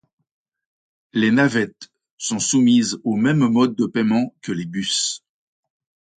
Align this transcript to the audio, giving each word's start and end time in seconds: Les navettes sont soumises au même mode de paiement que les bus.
Les 1.13 1.29
navettes 1.29 1.89
sont 2.17 2.39
soumises 2.39 2.99
au 3.03 3.15
même 3.15 3.37
mode 3.47 3.75
de 3.75 3.85
paiement 3.85 4.33
que 4.41 4.51
les 4.51 4.65
bus. 4.65 5.21